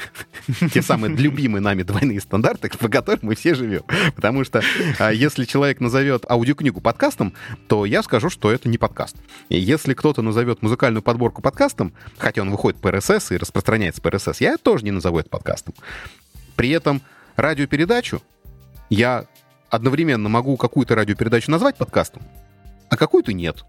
Те 0.72 0.80
самые 0.80 1.14
любимые 1.14 1.60
нами 1.60 1.82
двойные 1.82 2.18
стандарты, 2.18 2.70
по 2.70 2.88
которым 2.88 3.20
мы 3.24 3.34
все 3.34 3.54
живем. 3.54 3.82
Потому 4.16 4.42
что 4.44 4.62
а, 4.98 5.12
если 5.12 5.44
человек 5.44 5.80
назовет 5.80 6.24
аудиокнигу 6.30 6.80
подкастом, 6.80 7.34
то 7.68 7.84
я 7.84 8.02
скажу, 8.02 8.30
что 8.30 8.50
это 8.50 8.70
не 8.70 8.78
подкаст. 8.78 9.16
Если 9.50 9.92
кто-то 9.92 10.22
назовет 10.22 10.62
музыкальную 10.62 11.02
подборку 11.02 11.42
подкастом, 11.42 11.92
хотя 12.16 12.40
он 12.40 12.50
выходит 12.50 12.80
по 12.80 12.88
RSS 12.88 13.34
и 13.34 13.36
распространяется 13.36 14.00
по 14.00 14.08
RSS, 14.08 14.36
я 14.40 14.56
тоже 14.56 14.86
не 14.86 14.92
назову 14.92 15.18
это 15.18 15.28
подкастом. 15.28 15.74
При 16.56 16.70
этом 16.70 17.02
радиопередачу 17.36 18.22
я 18.88 19.26
одновременно 19.68 20.30
могу 20.30 20.56
какую-то 20.56 20.94
радиопередачу 20.94 21.50
назвать 21.50 21.76
подкастом, 21.76 22.22
а 22.88 22.96
какую-то 22.96 23.34
нет. 23.34 23.62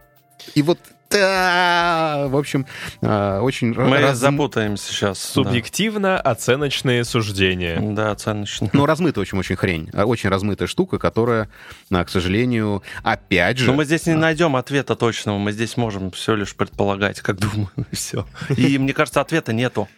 И 0.56 0.62
вот 0.62 0.80
да, 1.12 2.28
в 2.30 2.38
общем, 2.38 2.66
а, 3.02 3.42
очень... 3.42 3.74
Мы 3.74 4.00
раз... 4.00 4.18
запутаемся 4.18 4.92
сейчас. 4.92 5.20
Субъективно-оценочные 5.20 7.04
суждения. 7.04 7.80
Да, 7.82 8.12
оценочные. 8.12 8.70
Ну, 8.74 8.86
размытая 8.86 9.24
очень-очень 9.24 9.58
хрень. 9.58 9.90
А, 9.94 10.06
очень 10.06 10.30
размытая 10.30 10.70
штука, 10.70 11.00
которая, 11.00 11.50
к 11.90 12.08
сожалению, 12.08 12.82
опять 13.04 13.58
же... 13.58 13.68
Но 13.68 13.74
мы 13.74 13.84
здесь 13.84 14.06
не 14.06 14.16
найдем 14.16 14.56
ответа 14.56 14.96
точного, 14.96 15.38
мы 15.38 15.52
здесь 15.52 15.76
можем 15.76 16.12
все 16.12 16.34
лишь 16.36 16.56
предполагать, 16.56 17.20
как 17.20 17.40
думаю, 17.40 17.70
все. 17.92 18.26
И, 18.56 18.78
мне 18.78 18.94
кажется, 18.94 19.20
ответа 19.20 19.52
нету. 19.52 19.90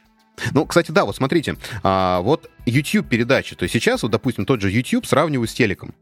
Ну, 0.51 0.65
кстати, 0.65 0.91
да, 0.91 1.05
вот 1.05 1.15
смотрите, 1.15 1.55
а, 1.83 2.21
вот 2.21 2.49
YouTube-передачи, 2.65 3.55
то 3.55 3.63
есть 3.63 3.73
сейчас, 3.73 4.03
вот, 4.03 4.11
допустим, 4.11 4.45
тот 4.45 4.61
же 4.61 4.71
YouTube 4.71 5.05
сравниваю 5.05 5.47
с 5.47 5.53
телеком. 5.53 5.93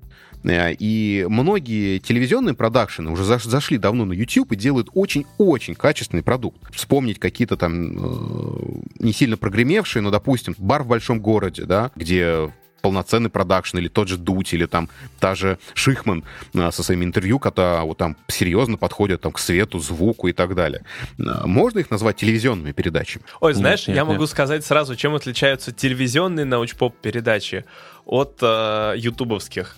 Э, 0.44 0.74
и 0.74 1.26
многие 1.30 2.00
телевизионные 2.00 2.56
продакшены 2.56 3.12
уже 3.12 3.24
зашли 3.24 3.78
давно 3.78 4.06
на 4.06 4.14
YouTube 4.14 4.52
и 4.52 4.56
делают 4.56 4.90
очень-очень 4.94 5.76
качественный 5.76 6.24
продукт. 6.24 6.58
Вспомнить 6.74 7.20
какие-то 7.20 7.58
там 7.58 7.98
э, 7.98 8.82
не 9.00 9.14
сильно 9.14 9.38
прогремевшие, 9.38 10.02
но, 10.02 10.12
допустим, 10.12 10.56
бар 10.58 10.84
в 10.84 10.88
большом 10.88 11.20
городе, 11.20 11.66
да, 11.66 11.92
где 11.96 12.52
полноценный 12.82 13.30
продакшн, 13.30 13.78
или 13.78 13.88
тот 13.88 14.08
же 14.08 14.18
Дуть, 14.18 14.54
или 14.54 14.66
там 14.66 14.90
та 15.20 15.36
же 15.36 15.58
Шихман 15.74 16.24
а, 16.56 16.72
со 16.72 16.84
своими 16.84 17.06
интервью, 17.06 17.40
когда 17.40 17.84
вот 17.84 17.98
там 17.98 18.18
серьезно 18.28 18.78
подходят 18.78 19.22
там, 19.22 19.32
к 19.32 19.40
свету, 19.40 19.80
звуку 19.80 20.28
и 20.28 20.34
так 20.34 20.56
далее. 20.56 20.84
А, 21.20 21.48
можно 21.48 21.80
их 21.80 21.92
назвать 21.92 22.18
телевизионными 22.18 22.72
передачами? 22.72 23.24
Ой, 23.40 23.54
знаешь, 23.54 23.88
нет, 23.88 23.98
я 23.98 24.04
нет. 24.04 24.14
могу 24.14 24.28
сказать 24.28 24.66
сразу, 24.66 24.96
чем 24.96 25.16
отличаются 25.16 25.72
телевизионные 25.72 26.46
научпоп 26.46 26.96
передачи 26.98 27.66
от 28.06 28.40
э, 28.42 28.94
ютубовских 28.98 29.78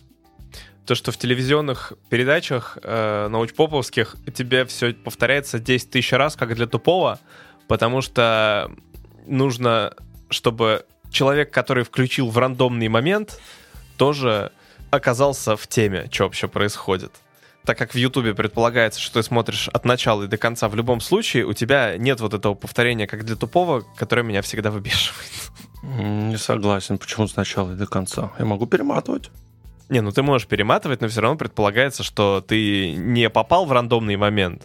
то, 0.86 0.96
что 0.96 1.12
в 1.12 1.18
телевизионных 1.18 1.94
передачах 2.10 2.78
э, 2.82 3.28
научпоповских 3.30 4.18
тебе 4.34 4.66
все 4.66 4.94
повторяется 4.94 5.60
10 5.60 5.92
тысяч 5.92 6.12
раз, 6.12 6.36
как 6.36 6.54
для 6.56 6.68
тупого, 6.68 7.20
потому 7.68 8.02
что 8.02 8.70
нужно, 9.26 9.94
чтобы 10.30 10.86
человек, 11.14 11.52
который 11.52 11.86
включил 11.86 12.30
в 12.30 12.38
рандомный 12.38 12.90
момент, 12.90 13.40
тоже 13.98 14.52
оказался 14.92 15.56
в 15.56 15.66
теме, 15.68 16.10
что 16.12 16.26
вообще 16.26 16.48
происходит. 16.50 17.12
Так 17.66 17.78
как 17.78 17.94
в 17.94 17.96
Ютубе 17.96 18.34
предполагается, 18.34 19.00
что 19.00 19.22
ты 19.22 19.24
смотришь 19.24 19.70
от 19.70 19.86
начала 19.86 20.24
и 20.24 20.28
до 20.28 20.38
конца 20.38 20.68
в 20.68 20.76
любом 20.76 21.00
случае, 21.00 21.46
у 21.46 21.54
тебя 21.54 21.98
нет 21.98 22.20
вот 22.20 22.34
этого 22.34 22.56
повторения, 22.56 23.08
как 23.08 23.24
для 23.24 23.38
тупого, 23.38 23.86
которое 23.96 24.24
меня 24.24 24.42
всегда 24.42 24.70
выбешивает. 24.70 25.32
Не 25.82 26.38
согласен. 26.38 26.98
Почему 26.98 27.28
сначала 27.28 27.72
и 27.72 27.76
до 27.76 27.88
конца? 27.88 28.34
Я 28.38 28.46
могу 28.46 28.66
перематывать. 28.66 29.32
Не, 29.90 30.02
ну 30.02 30.12
ты 30.12 30.24
можешь 30.24 30.48
перематывать, 30.48 31.02
но 31.02 31.08
все 31.08 31.22
равно 31.22 31.38
предполагается, 31.38 32.04
что 32.04 32.44
ты 32.46 32.94
не 32.96 33.30
попал 33.30 33.66
в 33.66 33.72
рандомный 33.72 34.18
момент. 34.18 34.64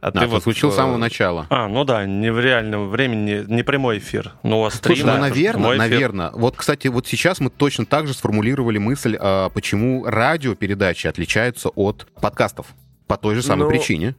А, 0.00 0.12
ты 0.12 0.26
вот 0.26 0.42
включил 0.42 0.72
с 0.72 0.76
самого 0.76 0.96
начала. 0.96 1.46
А, 1.50 1.68
ну 1.68 1.84
да, 1.84 2.06
не 2.06 2.32
в 2.32 2.40
реальном 2.40 2.88
времени, 2.88 3.44
не 3.46 3.62
прямой 3.62 3.98
эфир. 3.98 4.32
Ну, 4.42 4.58
у 4.58 4.62
вас 4.62 4.74
стрим, 4.74 4.96
Слушай, 4.96 5.14
ну, 5.14 5.20
наверное, 5.20 5.76
наверное. 5.76 6.30
Вот, 6.32 6.56
кстати, 6.56 6.88
вот 6.88 7.06
сейчас 7.06 7.40
мы 7.40 7.50
точно 7.50 7.84
так 7.84 8.06
же 8.06 8.14
сформулировали 8.14 8.78
мысль, 8.78 9.16
а, 9.20 9.50
почему 9.50 10.04
радиопередачи 10.06 11.06
отличаются 11.06 11.68
от 11.68 12.06
подкастов. 12.20 12.68
По 13.06 13.16
той 13.16 13.34
же 13.34 13.42
самой 13.42 13.64
ну, 13.64 13.70
причине. 13.70 14.14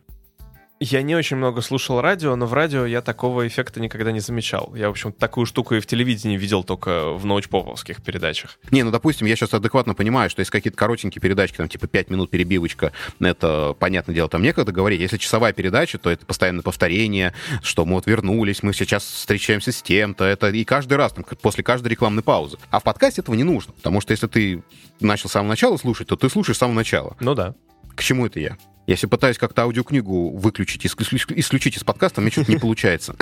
Я 0.83 1.03
не 1.03 1.15
очень 1.15 1.37
много 1.37 1.61
слушал 1.61 2.01
радио, 2.01 2.35
но 2.35 2.47
в 2.47 2.55
радио 2.55 2.87
я 2.87 3.03
такого 3.03 3.47
эффекта 3.47 3.79
никогда 3.79 4.11
не 4.11 4.19
замечал. 4.19 4.73
Я, 4.75 4.87
в 4.87 4.91
общем, 4.91 5.11
такую 5.11 5.45
штуку 5.45 5.75
и 5.75 5.79
в 5.79 5.85
телевидении 5.85 6.37
видел 6.37 6.63
только 6.63 7.13
в 7.13 7.23
научпоповских 7.23 8.01
передачах. 8.01 8.57
Не, 8.71 8.81
ну, 8.81 8.89
допустим, 8.89 9.27
я 9.27 9.35
сейчас 9.35 9.53
адекватно 9.53 9.93
понимаю, 9.93 10.31
что 10.31 10.39
если 10.39 10.51
какие-то 10.51 10.79
коротенькие 10.79 11.21
передачки, 11.21 11.57
там, 11.57 11.69
типа 11.69 11.85
5 11.85 12.09
минут 12.09 12.31
перебивочка, 12.31 12.93
это, 13.19 13.75
понятное 13.77 14.15
дело, 14.15 14.27
там 14.27 14.41
некогда 14.41 14.71
говорить. 14.71 15.01
Если 15.01 15.17
часовая 15.17 15.53
передача, 15.53 15.99
то 15.99 16.09
это 16.09 16.25
постоянное 16.25 16.63
повторение, 16.63 17.35
что 17.61 17.85
мы 17.85 17.93
вот 17.93 18.07
вернулись, 18.07 18.63
мы 18.63 18.73
сейчас 18.73 19.03
встречаемся 19.03 19.71
с 19.71 19.83
тем-то, 19.83 20.25
это 20.25 20.49
и 20.49 20.63
каждый 20.63 20.95
раз, 20.95 21.13
там, 21.13 21.23
после 21.43 21.63
каждой 21.63 21.89
рекламной 21.89 22.23
паузы. 22.23 22.57
А 22.71 22.79
в 22.79 22.83
подкасте 22.83 23.21
этого 23.21 23.35
не 23.35 23.43
нужно, 23.43 23.73
потому 23.73 24.01
что 24.01 24.13
если 24.13 24.25
ты 24.25 24.63
начал 24.99 25.29
с 25.29 25.33
самого 25.33 25.49
начала 25.49 25.77
слушать, 25.77 26.07
то 26.07 26.15
ты 26.15 26.27
слушаешь 26.27 26.57
с 26.57 26.59
самого 26.59 26.77
начала. 26.77 27.15
Ну 27.19 27.35
да. 27.35 27.53
К 27.95 28.03
чему 28.03 28.25
это 28.25 28.39
я? 28.39 28.57
Если 28.87 29.07
пытаюсь 29.07 29.37
как-то 29.37 29.63
аудиокнигу 29.63 30.37
выключить, 30.37 30.85
исключить 30.85 31.77
из 31.77 31.83
подкаста, 31.83 32.21
мне 32.21 32.31
что-то 32.31 32.51
не 32.51 32.57
получается. 32.57 33.15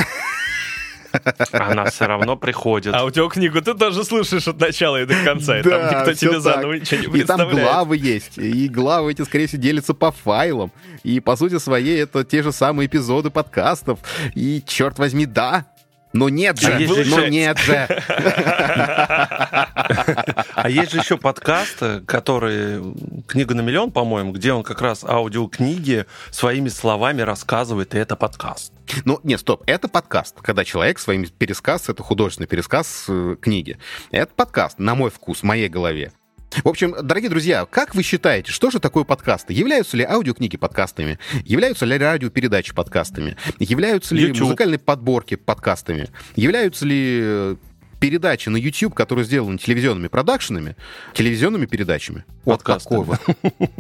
Она 1.51 1.85
все 1.85 2.05
равно 2.05 2.35
приходит. 2.35 2.93
Аудиокнигу 2.93 3.61
ты 3.61 3.73
тоже 3.73 4.03
слушаешь 4.03 4.47
от 4.47 4.59
начала 4.59 5.01
и 5.01 5.05
до 5.05 5.15
конца, 5.23 5.59
и 5.59 5.63
да, 5.63 5.89
там 5.89 5.99
никто 5.99 6.13
тебе 6.13 6.39
заново 6.39 6.73
ничего 6.73 7.13
не 7.13 7.21
И 7.21 7.23
там 7.23 7.49
главы 7.49 7.97
есть, 7.97 8.38
и 8.38 8.67
главы 8.67 9.11
эти, 9.11 9.23
скорее 9.23 9.47
всего, 9.47 9.61
делятся 9.61 9.93
по 9.93 10.11
файлам. 10.11 10.71
И, 11.03 11.19
по 11.19 11.35
сути 11.35 11.57
своей, 11.59 11.99
это 12.01 12.23
те 12.23 12.43
же 12.43 12.51
самые 12.51 12.88
эпизоды 12.88 13.29
подкастов. 13.29 13.99
И, 14.35 14.63
черт 14.65 14.99
возьми, 14.99 15.25
да, 15.25 15.65
но 16.13 16.29
нет 16.29 16.59
же, 16.59 16.73
а 16.73 16.79
но 17.05 17.27
нет 17.27 17.57
же. 17.59 17.87
А 20.55 20.69
есть 20.69 20.91
же 20.91 20.99
еще 20.99 21.17
подкасты, 21.17 22.01
которые 22.01 22.83
«Книга 23.27 23.55
на 23.55 23.61
миллион», 23.61 23.91
по-моему, 23.91 24.31
где 24.31 24.53
он 24.53 24.63
как 24.63 24.81
раз 24.81 25.03
аудиокниги 25.03 26.05
своими 26.31 26.69
словами 26.69 27.21
рассказывает, 27.21 27.95
и 27.95 27.97
это 27.97 28.15
подкаст. 28.15 28.73
Ну, 29.05 29.19
нет, 29.23 29.39
стоп, 29.39 29.63
это 29.67 29.87
подкаст, 29.87 30.35
когда 30.41 30.65
человек 30.65 30.99
своим 30.99 31.25
пересказ, 31.27 31.89
это 31.89 32.01
художественный 32.03 32.47
пересказ 32.47 33.05
э, 33.07 33.35
книги. 33.39 33.77
Это 34.11 34.33
подкаст, 34.35 34.79
на 34.79 34.95
мой 34.95 35.11
вкус, 35.11 35.39
в 35.39 35.43
моей 35.43 35.69
голове. 35.69 36.11
В 36.63 36.67
общем, 36.67 36.95
дорогие 37.01 37.29
друзья, 37.29 37.65
как 37.65 37.95
вы 37.95 38.03
считаете, 38.03 38.51
что 38.51 38.71
же 38.71 38.79
такое 38.79 39.03
подкасты? 39.03 39.53
Являются 39.53 39.95
ли 39.95 40.03
аудиокниги 40.03 40.57
подкастами? 40.57 41.19
Являются 41.45 41.85
ли 41.85 41.97
радиопередачи 41.97 42.73
подкастами? 42.73 43.37
Являются 43.59 44.15
ли 44.15 44.23
YouTube. 44.23 44.41
музыкальные 44.41 44.79
подборки 44.79 45.35
подкастами? 45.35 46.09
Являются 46.35 46.85
ли 46.85 47.57
передачи 47.99 48.49
на 48.49 48.57
YouTube, 48.57 48.93
которые 48.93 49.25
сделаны 49.25 49.57
телевизионными 49.57 50.07
продакшенами, 50.07 50.75
телевизионными 51.13 51.65
передачами. 51.65 52.25
Вот 52.45 52.63
какой 52.63 53.03
вот. 53.03 53.19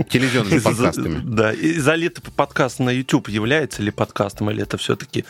Телевизионными 0.09 0.59
подкастами. 0.63 1.21
Да, 1.23 1.53
и 1.53 1.73
залитый 1.79 2.23
подкаст 2.35 2.79
на 2.79 2.89
YouTube 2.89 3.29
является 3.29 3.81
ли 3.81 3.91
подкастом, 3.91 4.51
или 4.51 4.63
это 4.63 4.77
все-таки 4.77 5.25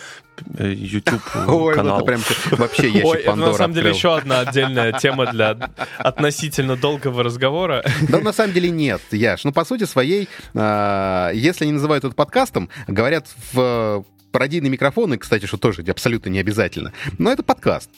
э, 0.57 0.73
YouTube 0.73 1.21
Ой, 1.47 1.75
канал? 1.75 1.97
это 1.97 2.05
прям 2.05 2.21
вообще 2.51 2.89
ящик 2.89 3.05
Ой, 3.05 3.17
Пандора 3.19 3.51
на 3.51 3.57
самом 3.57 3.73
деле 3.73 3.89
еще 3.91 4.15
одна 4.15 4.41
отдельная 4.41 4.93
тема 4.93 5.31
для 5.31 5.57
относительно 5.97 6.75
долгого 6.75 7.23
разговора. 7.23 7.83
Да, 8.07 8.19
на 8.19 8.33
самом 8.33 8.53
деле 8.53 8.69
нет, 8.69 9.01
Яш. 9.11 9.43
Ну, 9.43 9.51
по 9.51 9.65
сути 9.65 9.83
своей, 9.83 10.27
а, 10.55 11.31
если 11.31 11.65
не 11.65 11.73
называют 11.73 12.03
это 12.03 12.15
подкастом, 12.15 12.69
говорят 12.87 13.27
в 13.53 14.03
пародийные 14.31 14.69
микрофоны, 14.69 15.17
кстати, 15.17 15.45
что 15.45 15.57
тоже 15.57 15.83
абсолютно 15.83 16.29
не 16.29 16.39
обязательно, 16.39 16.93
но 17.17 17.31
это 17.31 17.43
подкаст. 17.43 17.89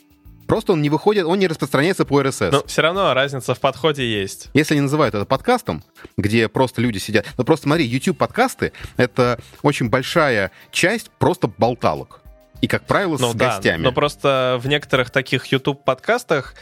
Просто 0.51 0.73
он 0.73 0.81
не 0.81 0.89
выходит, 0.89 1.25
он 1.25 1.39
не 1.39 1.47
распространяется 1.47 2.03
по 2.03 2.21
RSS. 2.21 2.51
Но 2.51 2.63
все 2.65 2.81
равно 2.81 3.13
разница 3.13 3.55
в 3.55 3.59
подходе 3.61 4.05
есть. 4.05 4.49
Если 4.53 4.73
они 4.73 4.81
называют 4.81 5.15
это 5.15 5.23
подкастом, 5.23 5.81
где 6.17 6.49
просто 6.49 6.81
люди 6.81 6.97
сидят... 6.97 7.25
Ну 7.37 7.45
просто 7.45 7.67
смотри, 7.67 7.85
YouTube-подкасты— 7.85 8.73
это 8.97 9.39
очень 9.61 9.87
большая 9.87 10.51
часть 10.69 11.09
просто 11.19 11.47
болталок. 11.47 12.19
И, 12.59 12.67
как 12.67 12.85
правило, 12.85 13.17
ну, 13.17 13.31
с 13.31 13.33
да, 13.33 13.53
гостями. 13.53 13.81
Но 13.81 13.93
просто 13.93 14.59
в 14.61 14.67
некоторых 14.67 15.09
таких 15.09 15.45
YouTube-подкастах 15.45 16.53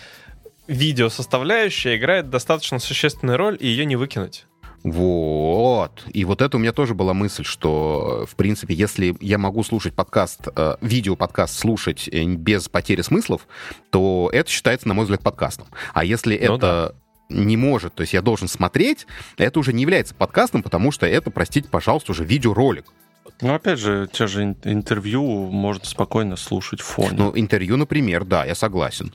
видео 0.67 1.09
составляющая 1.09 1.97
играет 1.97 2.29
достаточно 2.29 2.77
существенную 2.77 3.39
роль, 3.39 3.57
и 3.59 3.65
ее 3.65 3.85
не 3.85 3.95
выкинуть. 3.95 4.45
Вот. 4.83 6.03
И 6.13 6.25
вот 6.25 6.41
это 6.41 6.57
у 6.57 6.59
меня 6.59 6.71
тоже 6.71 6.93
была 6.93 7.13
мысль, 7.13 7.43
что, 7.43 8.25
в 8.29 8.35
принципе, 8.35 8.73
если 8.73 9.15
я 9.19 9.37
могу 9.37 9.63
слушать 9.63 9.93
подкаст, 9.93 10.47
э, 10.55 10.75
видео-подкаст 10.81 11.57
слушать 11.57 12.07
э, 12.11 12.23
без 12.25 12.69
потери 12.69 13.01
смыслов, 13.01 13.47
то 13.89 14.29
это 14.31 14.49
считается, 14.49 14.87
на 14.87 14.93
мой 14.93 15.03
взгляд, 15.03 15.21
подкастом. 15.21 15.67
А 15.93 16.05
если 16.05 16.37
ну, 16.37 16.55
это 16.55 16.95
да. 17.29 17.35
не 17.35 17.57
может, 17.57 17.95
то 17.95 18.01
есть 18.01 18.13
я 18.13 18.21
должен 18.21 18.47
смотреть, 18.47 19.05
это 19.37 19.59
уже 19.59 19.73
не 19.73 19.81
является 19.81 20.15
подкастом, 20.15 20.63
потому 20.63 20.91
что 20.91 21.05
это, 21.05 21.29
простите, 21.29 21.67
пожалуйста, 21.69 22.13
уже 22.13 22.23
видеоролик. 22.23 22.85
Ну, 23.41 23.53
опять 23.53 23.79
же, 23.79 24.09
те 24.11 24.27
же 24.27 24.55
интервью 24.63 25.23
можно 25.49 25.85
спокойно 25.85 26.35
слушать 26.35 26.81
в 26.81 26.85
фоне. 26.85 27.11
Ну, 27.13 27.31
интервью, 27.35 27.77
например, 27.77 28.25
да, 28.25 28.45
я 28.45 28.55
согласен. 28.55 29.13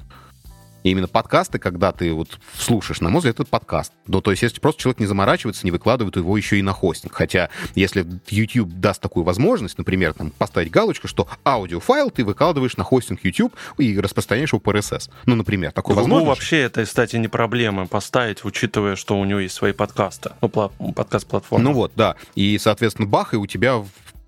И 0.84 0.90
именно 0.90 1.08
подкасты, 1.08 1.58
когда 1.58 1.90
ты 1.90 2.12
вот 2.12 2.38
слушаешь, 2.56 3.00
на 3.00 3.08
мой 3.08 3.18
взгляд, 3.18 3.40
это 3.40 3.44
подкаст. 3.44 3.92
Ну, 4.06 4.20
то 4.20 4.30
есть, 4.30 4.42
если 4.42 4.60
просто 4.60 4.82
человек 4.82 5.00
не 5.00 5.06
заморачивается, 5.06 5.64
не 5.64 5.72
выкладывает 5.72 6.14
его 6.16 6.36
еще 6.36 6.58
и 6.58 6.62
на 6.62 6.72
хостинг. 6.72 7.12
Хотя, 7.14 7.50
если 7.74 8.06
YouTube 8.28 8.68
даст 8.74 9.00
такую 9.00 9.24
возможность, 9.24 9.78
например, 9.78 10.14
там, 10.14 10.30
поставить 10.30 10.70
галочку, 10.70 11.08
что 11.08 11.26
аудиофайл 11.44 12.10
ты 12.10 12.24
выкладываешь 12.24 12.76
на 12.76 12.84
хостинг 12.84 13.24
YouTube 13.24 13.54
и 13.78 13.98
распространяешь 13.98 14.52
его 14.52 14.60
по 14.60 14.70
RSS. 14.70 15.10
Ну, 15.26 15.34
например, 15.34 15.72
такой 15.72 15.96
возможность. 15.96 16.24
Ну, 16.24 16.28
вообще, 16.28 16.60
это, 16.60 16.84
кстати, 16.84 17.16
не 17.16 17.28
проблема 17.28 17.86
поставить, 17.86 18.44
учитывая, 18.44 18.94
что 18.94 19.18
у 19.18 19.24
него 19.24 19.40
есть 19.40 19.54
свои 19.54 19.72
подкасты. 19.72 20.32
Ну, 20.42 20.48
подкаст-платформа. 20.48 21.64
Ну 21.64 21.72
вот, 21.72 21.92
да. 21.96 22.16
И, 22.34 22.58
соответственно, 22.58 23.08
бах, 23.08 23.32
и 23.32 23.36
у 23.36 23.46
тебя 23.46 23.82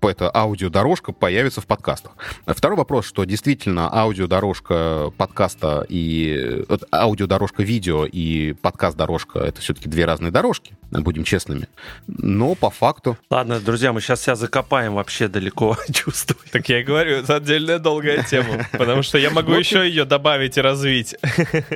эта 0.07 0.31
аудиодорожка 0.33 1.11
появится 1.11 1.61
в 1.61 1.67
подкастах. 1.67 2.13
Второй 2.45 2.77
вопрос, 2.77 3.05
что 3.05 3.23
действительно 3.23 3.93
аудиодорожка 3.93 5.11
подкаста 5.17 5.85
и 5.87 6.63
аудиодорожка 6.91 7.63
видео 7.63 8.05
и 8.05 8.53
подкаст-дорожка— 8.53 9.39
это 9.41 9.61
все-таки 9.61 9.89
две 9.89 10.05
разные 10.05 10.31
дорожки, 10.31 10.75
будем 10.91 11.23
честными. 11.23 11.67
Но 12.07 12.55
по 12.55 12.69
факту... 12.69 13.17
Ладно, 13.29 13.59
друзья, 13.59 13.93
мы 13.93 14.01
сейчас 14.01 14.21
себя 14.23 14.35
закопаем 14.35 14.95
вообще 14.95 15.27
далеко, 15.27 15.77
чувствую. 15.93 16.39
Так 16.51 16.69
я 16.69 16.79
и 16.81 16.83
говорю, 16.83 17.17
это 17.17 17.35
отдельная 17.35 17.79
долгая 17.79 18.23
тема, 18.23 18.65
потому 18.71 19.03
что 19.03 19.17
я 19.17 19.29
могу 19.29 19.53
еще 19.53 19.87
ее 19.87 20.05
добавить 20.05 20.57
и 20.57 20.61
развить. 20.61 21.15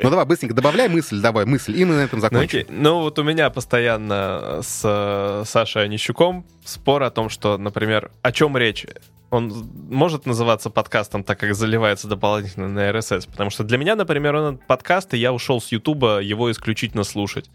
Ну 0.02 0.10
давай, 0.10 0.26
быстренько 0.26 0.56
добавляй 0.56 0.90
мысль, 0.90 1.20
давай 1.20 1.46
мысль, 1.46 1.78
и 1.80 1.86
мы 1.86 1.96
на 1.96 2.02
этом 2.02 2.20
ну, 2.20 2.22
закончим. 2.22 2.66
Ну 2.70 3.02
вот 3.02 3.20
у 3.20 3.24
меня 3.24 3.50
постоянно 3.50 4.60
с 4.62 4.82
э, 4.84 5.44
Сашей 5.46 5.84
Онищуком 5.84 6.46
спор 6.66 7.04
о 7.04 7.12
том, 7.12 7.30
что, 7.30 7.58
например, 7.58 8.12
о 8.22 8.32
чем 8.32 8.58
речь? 8.58 8.86
Он 9.30 9.48
может 9.90 10.26
называться 10.26 10.70
подкастом, 10.70 11.24
так 11.24 11.40
как 11.40 11.56
заливается 11.56 12.08
дополнительно 12.08 12.68
на 12.68 12.90
RSS? 12.90 13.30
Потому 13.30 13.50
что 13.50 13.64
для 13.64 13.78
меня, 13.78 13.96
например, 13.96 14.36
он 14.36 14.58
подкаст, 14.58 15.14
и 15.14 15.18
я 15.18 15.32
ушел 15.32 15.62
с 15.62 15.72
Ютуба 15.72 16.20
его 16.20 16.52
исключительно 16.52 17.04
слушать. 17.04 17.50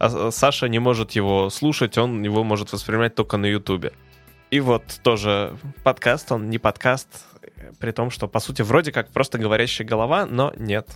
А 0.00 0.30
Саша 0.32 0.66
не 0.66 0.78
может 0.78 1.12
его 1.12 1.50
слушать, 1.50 1.98
он 1.98 2.22
его 2.22 2.42
может 2.42 2.72
воспринимать 2.72 3.14
только 3.14 3.36
на 3.36 3.44
Ютубе. 3.44 3.92
И 4.50 4.58
вот 4.58 4.82
тоже 5.02 5.56
подкаст, 5.84 6.32
он 6.32 6.48
не 6.48 6.58
подкаст, 6.58 7.06
при 7.78 7.92
том, 7.92 8.10
что, 8.10 8.26
по 8.26 8.40
сути, 8.40 8.62
вроде 8.62 8.92
как 8.92 9.10
просто 9.10 9.36
говорящая 9.36 9.86
голова, 9.86 10.24
но 10.24 10.54
нет. 10.56 10.88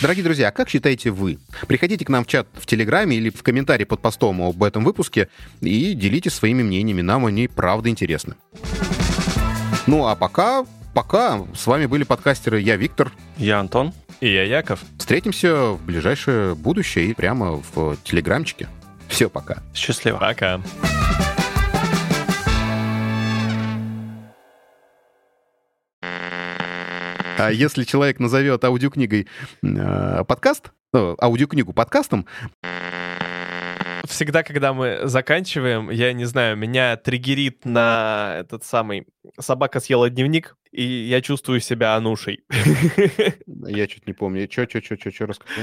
Дорогие 0.00 0.22
друзья, 0.22 0.48
а 0.48 0.50
как 0.52 0.68
считаете 0.68 1.10
вы? 1.10 1.40
Приходите 1.66 2.04
к 2.04 2.08
нам 2.08 2.24
в 2.24 2.28
чат 2.28 2.46
в 2.54 2.64
Телеграме 2.64 3.16
или 3.16 3.28
в 3.28 3.42
комментарии 3.42 3.84
под 3.84 4.00
постом 4.00 4.40
об 4.40 4.62
этом 4.62 4.84
выпуске 4.84 5.28
и 5.60 5.92
делитесь 5.94 6.34
своими 6.34 6.62
мнениями. 6.62 7.00
Нам 7.02 7.26
они 7.26 7.48
правда 7.48 7.88
интересны. 7.88 8.36
Ну 9.88 10.06
а 10.06 10.14
пока, 10.14 10.64
пока 10.94 11.44
с 11.56 11.66
вами 11.66 11.86
были 11.86 12.04
подкастеры 12.04 12.60
я 12.60 12.76
Виктор. 12.76 13.10
Я 13.36 13.58
Антон. 13.58 13.92
И 14.22 14.32
я 14.32 14.44
Яков. 14.44 14.84
Встретимся 14.98 15.72
в 15.72 15.84
ближайшее 15.84 16.54
будущее 16.54 17.06
и 17.06 17.12
прямо 17.12 17.60
в 17.74 17.96
Телеграмчике. 18.04 18.68
Все, 19.08 19.28
пока. 19.28 19.64
Счастливо. 19.74 20.18
Пока. 20.18 20.60
А 27.36 27.50
если 27.50 27.82
человек 27.82 28.20
назовет 28.20 28.62
аудиокнигой 28.62 29.26
э, 29.64 30.24
подкаст, 30.28 30.70
ну, 30.92 31.16
аудиокнигу 31.20 31.72
подкастом, 31.72 32.28
всегда, 34.04 34.44
когда 34.44 34.72
мы 34.72 35.00
заканчиваем, 35.02 35.90
я 35.90 36.12
не 36.12 36.26
знаю, 36.26 36.56
меня 36.56 36.96
триггерит 36.96 37.64
на 37.64 38.36
этот 38.38 38.62
самый 38.62 39.06
«Собака 39.40 39.80
съела 39.80 40.10
дневник», 40.10 40.56
и 40.70 40.82
я 40.82 41.20
чувствую 41.20 41.60
себя 41.60 41.96
Анушей. 41.96 42.44
Я 43.62 43.86
чуть 43.86 44.06
не 44.06 44.12
помню. 44.12 44.46
Че, 44.48 44.66
че, 44.66 44.80
че, 44.80 44.96
че, 44.96 45.10
че, 45.10 45.26
расскажу? 45.26 45.60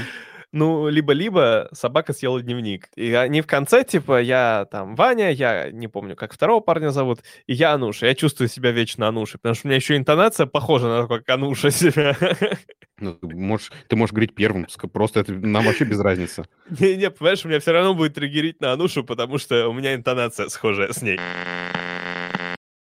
ну, 0.52 0.88
либо-либо 0.88 1.68
собака 1.72 2.12
съела 2.12 2.40
дневник. 2.42 2.88
И 2.96 3.12
они 3.12 3.40
в 3.40 3.46
конце, 3.46 3.84
типа, 3.84 4.20
я 4.20 4.66
там 4.70 4.96
Ваня, 4.96 5.30
я 5.30 5.70
не 5.70 5.88
помню, 5.88 6.16
как 6.16 6.32
второго 6.32 6.60
парня 6.60 6.90
зовут, 6.90 7.20
и 7.46 7.54
я 7.54 7.72
Ануша. 7.72 8.06
Я 8.06 8.14
чувствую 8.14 8.48
себя 8.48 8.72
вечно 8.72 9.06
Анушей, 9.08 9.38
потому 9.38 9.54
что 9.54 9.66
у 9.66 9.68
меня 9.68 9.76
еще 9.76 9.96
интонация 9.96 10.46
похожа 10.46 10.88
на 10.88 11.02
то, 11.02 11.08
как 11.08 11.28
Ануша 11.28 11.70
себя. 11.70 12.16
Ну, 13.02 13.14
ты 13.14 13.34
можешь, 13.34 13.72
ты 13.88 13.96
можешь 13.96 14.12
говорить 14.12 14.34
первым, 14.34 14.66
просто 14.92 15.20
это 15.20 15.32
нам 15.32 15.64
вообще 15.64 15.86
без 15.86 15.98
разницы. 16.00 16.44
Не-не, 16.68 17.10
понимаешь, 17.10 17.42
у 17.46 17.48
меня 17.48 17.58
все 17.58 17.72
равно 17.72 17.94
будет 17.94 18.12
триггерить 18.12 18.60
на 18.60 18.74
Анушу, 18.74 19.04
потому 19.04 19.38
что 19.38 19.68
у 19.68 19.72
меня 19.72 19.94
интонация 19.94 20.48
схожая 20.50 20.92
с 20.92 21.00
ней. 21.00 21.18